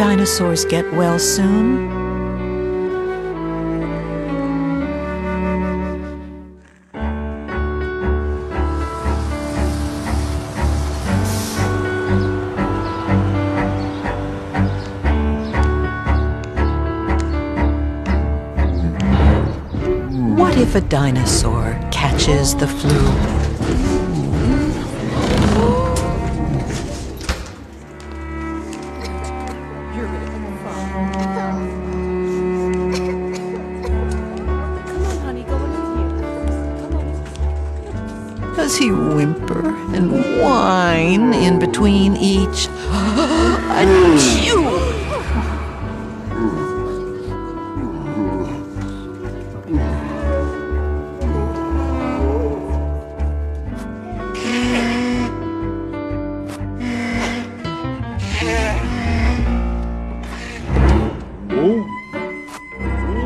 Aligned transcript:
dinosaurs 0.00 0.64
get 0.64 0.90
well 0.94 1.18
soon? 1.18 1.90
What 20.34 20.56
if 20.56 20.76
a 20.76 20.80
dinosaur 20.80 21.78
catches 21.92 22.54
the 22.56 22.66
flu? 22.66 23.39
Does 38.70 38.78
he 38.78 38.92
whimper 38.92 39.74
and 39.96 40.12
whine 40.40 41.34
in 41.34 41.58
between 41.58 42.16
each? 42.16 42.68
Achoo! 43.74 44.70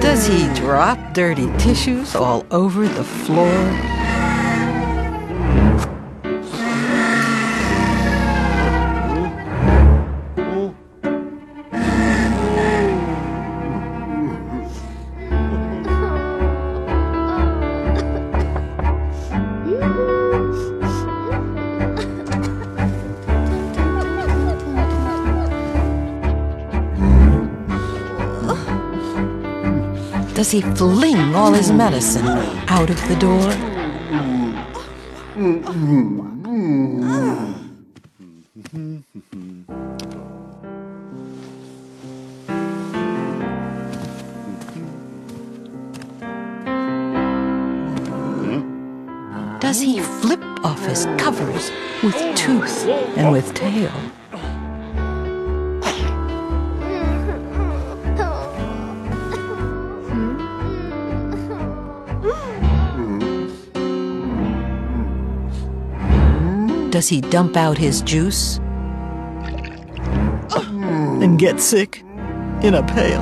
Does 0.00 0.26
he 0.26 0.48
drop 0.54 1.12
dirty 1.12 1.52
tissues 1.58 2.14
all 2.14 2.46
over 2.50 2.88
the 2.88 3.04
floor? 3.04 3.95
Does 30.36 30.50
he 30.50 30.60
fling 30.60 31.34
all 31.34 31.54
his 31.54 31.72
medicine 31.72 32.26
out 32.68 32.90
of 32.90 33.08
the 33.08 33.16
door? 33.16 33.50
Does 49.58 49.80
he 49.80 50.00
flip 50.00 50.42
off 50.62 50.84
his 50.84 51.06
covers 51.16 51.70
with 52.02 52.36
tooth 52.36 52.86
and 53.16 53.32
with 53.32 53.54
tail? 53.54 53.90
Does 66.96 67.10
he 67.10 67.20
dump 67.20 67.58
out 67.58 67.76
his 67.76 68.00
juice 68.00 68.56
and 71.20 71.38
get 71.38 71.60
sick 71.60 72.02
in 72.62 72.72
a 72.72 72.82
pail? 72.82 73.20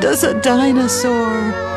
Does 0.00 0.24
a 0.24 0.40
dinosaur? 0.40 1.68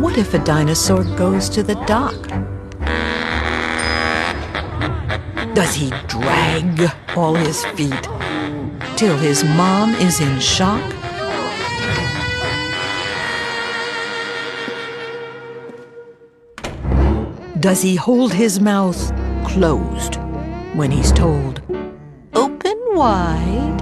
What 0.00 0.18
if 0.18 0.34
a 0.34 0.38
dinosaur 0.38 1.04
goes 1.16 1.48
to 1.48 1.62
the 1.62 1.74
doc? 1.86 2.14
Does 5.54 5.74
he 5.74 5.88
drag 6.06 6.92
all 7.16 7.34
his 7.34 7.64
feet 7.64 8.02
till 8.96 9.16
his 9.16 9.42
mom 9.42 9.94
is 9.94 10.20
in 10.20 10.38
shock? 10.38 10.84
Does 17.58 17.80
he 17.80 17.96
hold 17.96 18.34
his 18.34 18.60
mouth 18.60 19.12
closed 19.46 20.16
when 20.74 20.90
he's 20.90 21.10
told, 21.10 21.62
open 22.34 22.78
wide? 22.90 23.75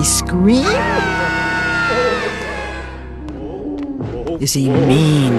He 0.00 0.06
scream? 0.06 0.64
Is 4.40 4.54
he 4.54 4.70
mean? 4.70 5.36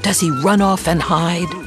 Does 0.00 0.20
he 0.20 0.30
run 0.30 0.62
off 0.62 0.88
and 0.88 1.02
hide? 1.02 1.63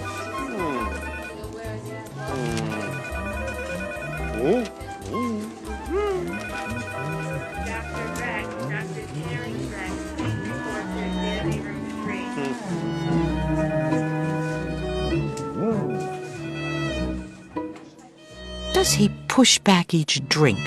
Push 19.38 19.60
back 19.60 19.94
each 19.94 20.20
drink? 20.28 20.58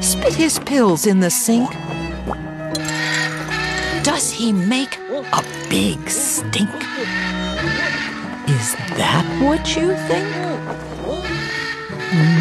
Spit 0.00 0.32
his 0.32 0.58
pills 0.60 1.04
in 1.06 1.20
the 1.20 1.28
sink? 1.28 1.70
Does 4.02 4.30
he 4.30 4.54
make 4.54 4.96
a 5.34 5.44
big 5.68 6.08
stink? 6.08 6.70
Is 8.48 8.74
that 8.96 9.26
what 9.44 9.76
you 9.76 9.94
think? 10.08 10.26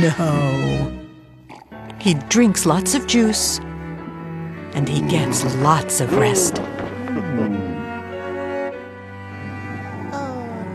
No. 0.01 0.97
He 1.99 2.13
drinks 2.29 2.65
lots 2.65 2.95
of 2.95 3.05
juice 3.05 3.59
and 4.75 4.87
he 4.87 5.01
gets 5.09 5.43
lots 5.57 5.99
of 5.99 6.15
rest. 6.15 6.61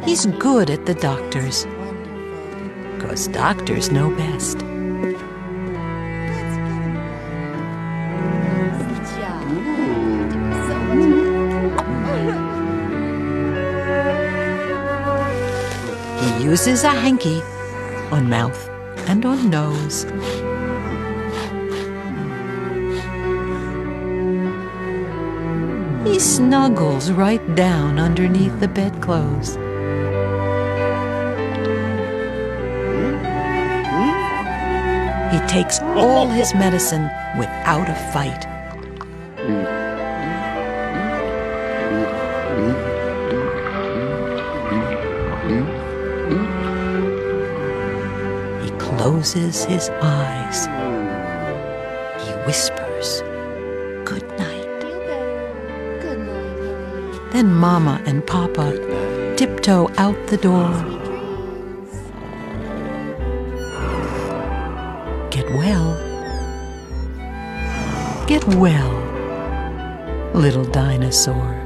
He's 0.04 0.26
good 0.26 0.68
at 0.68 0.84
the 0.84 0.92
doctors. 0.94 1.66
Because 2.92 3.26
doctors 3.28 3.90
know 3.90 4.10
best. 4.10 4.60
He 16.20 16.44
uses 16.44 16.84
a 16.84 16.90
hanky 16.90 17.40
on 18.12 18.28
mouth 18.28 18.68
and 19.08 19.24
on 19.24 19.48
nose. 19.48 20.04
He 26.06 26.20
snuggles 26.20 27.10
right 27.10 27.54
down 27.54 27.98
underneath 27.98 28.60
the 28.60 28.68
bedclothes. 28.68 29.56
He 35.32 35.38
takes 35.46 35.80
all 35.80 36.26
his 36.28 36.54
medicine 36.54 37.10
without 37.38 37.88
a 37.88 37.94
fight. 38.12 38.44
He 48.62 48.70
closes 48.78 49.64
his 49.64 49.90
eyes. 50.02 50.66
He 52.24 52.30
whispers, 52.46 53.22
Good 54.04 54.28
night. 54.38 54.80
Then 57.32 57.52
Mama 57.52 58.00
and 58.06 58.24
Papa 58.26 59.34
tiptoe 59.36 59.90
out 59.98 60.16
the 60.28 60.36
door. 60.36 60.93
Well. 65.54 65.96
Get 68.26 68.44
well, 68.56 68.90
little 70.34 70.64
dinosaur. 70.64 71.63